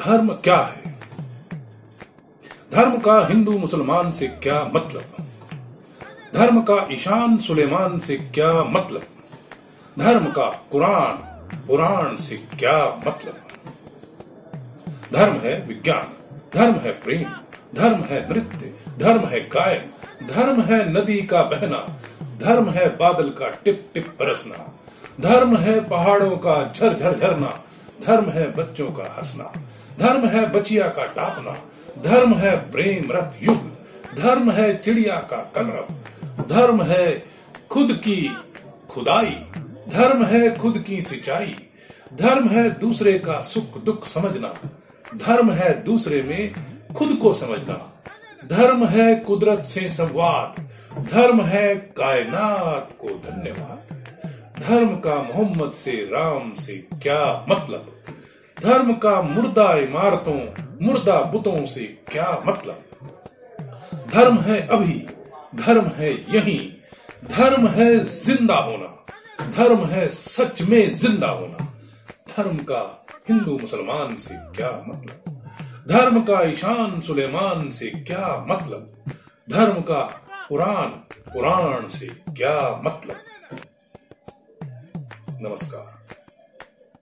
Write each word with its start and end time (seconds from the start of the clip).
धर्म 0.00 0.28
क्या 0.28 0.56
है? 0.56 1.00
धर्म 2.72 2.98
का 2.98 3.26
हिंदू 3.26 3.58
मुसलमान 3.58 4.12
से 4.12 4.26
क्या 4.26 4.70
मतलब? 4.74 5.02
धर्म 6.34 6.62
का 6.62 6.88
ईशान 6.90 7.38
सुलेमान 7.38 7.98
से 7.98 8.16
क्या 8.16 8.64
मतलब? 8.64 9.02
धर्म 9.98 10.26
का 10.26 10.68
कुरान, 10.72 11.12
पुराण 11.66 12.16
से 12.16 12.36
क्या 12.36 13.02
मतलब? 13.06 13.36
धर्म 15.12 15.32
है 15.32 15.66
विज्ञान, 15.66 16.06
धर्म 16.54 16.74
है 16.74 16.92
प्रेम, 16.92 17.30
धर्म 17.74 18.00
है 18.00 18.32
नृत्य, 18.32 18.74
धर्म 18.98 19.20
है 19.20 19.40
गायन, 19.40 19.90
धर्म 20.26 20.62
है 20.62 20.92
नदी 20.92 21.22
का 21.22 21.42
बहना, 21.42 21.98
धर्म 22.38 22.70
है 22.70 22.96
बादल 22.96 23.28
का 23.28 23.48
टिप 23.48 23.90
टिप 23.94 24.16
बरसना, 24.20 24.78
धर्म 25.20 25.56
है 25.56 25.88
पहाड़ों 25.88 26.36
का 26.36 26.72
झरझर 26.76 27.18
झरना 27.18 27.60
धर्म 28.00 28.30
है 28.30 28.50
बच्चों 28.52 28.90
का 28.90 29.04
हंसना 29.16 29.52
धर्म 29.98 30.26
है 30.28 30.46
बचिया 30.52 30.88
का 30.88 31.04
टापना 31.14 31.56
धर्म 32.02 32.34
है 32.34 32.56
प्रेम 32.70 33.10
रथ 33.12 33.42
युग 33.42 34.16
धर्म 34.16 34.50
है 34.50 34.76
चिड़िया 34.76 35.16
का 35.30 35.42
कलरव 35.54 36.44
धर्म 36.48 36.82
है 36.82 37.06
खुद 37.70 37.92
की 38.04 38.20
खुदाई 38.90 39.36
धर्म 39.88 40.24
है 40.24 40.56
खुद 40.58 40.78
की 40.78 41.00
सिंचाई 41.02 41.54
धर्म 42.14 42.48
है 42.48 42.68
दूसरे 42.70 43.18
का 43.18 43.40
सुख 43.42 43.78
दुख 43.84 44.06
समझना 44.08 44.54
धर्म 45.16 45.50
है 45.52 45.72
दूसरे 45.84 46.22
में 46.22 46.52
खुद 46.94 47.16
को 47.22 47.32
समझना 47.34 47.74
धर्म 48.46 48.86
है 48.86 49.14
कुदरत 49.20 49.64
से 49.66 49.88
संवाद 49.88 50.60
धर्म 51.04 51.40
है 51.42 51.74
कायनात 51.96 52.88
को 53.00 53.08
धन्यवाद 53.08 53.99
धर्म 54.60 54.94
का 54.96 55.14
मोहम्मद 55.14 55.72
से, 55.72 55.92
राम 55.92 56.54
से 56.54 56.74
क्या 57.02 57.46
मतलब? 57.48 57.92
धर्म 58.62 58.92
का 58.94 59.22
मुर्दा 59.22 59.72
इमारतों, 59.74 60.40
मुर्दा 60.86 61.20
बुतों 61.20 61.66
से 61.66 61.84
क्या 62.12 62.42
मतलब? 62.46 62.84
धर्म 64.14 64.38
है 64.38 64.66
अभी, 64.66 65.06
धर्म 65.54 65.86
है 65.96 66.12
यही। 66.34 66.58
धर्म 67.24 67.66
है 67.68 68.04
ज़िंदा 68.04 68.54
होना, 68.54 69.06
धर्म 69.56 69.84
है 69.84 70.08
सच 70.08 70.62
में 70.62 70.90
ज़िंदा 70.90 71.28
होना। 71.28 71.66
धर्म 72.36 72.56
का 72.58 73.06
हिंदू 73.28 73.58
मुसलमान 73.58 74.16
से 74.16 74.34
क्या 74.34 74.70
मतलब? 74.88 75.40
धर्म 75.88 76.20
का 76.22 76.42
ईशान 76.42 77.00
सुलेमान 77.00 77.70
से 77.70 77.90
क्या 77.90 78.46
मतलब? 78.48 78.92
धर्म 79.50 79.80
का 79.80 80.02
कुरान 80.48 80.88
पुराण 81.32 81.88
से 81.88 82.06
क्या 82.06 82.82
मतलब? 82.84 83.16
नमस्कार 85.41 86.18